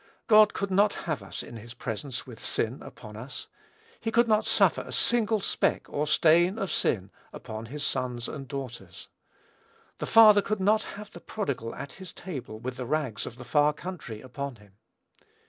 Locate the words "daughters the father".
8.47-10.41